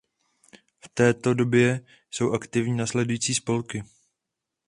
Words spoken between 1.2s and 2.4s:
době jsou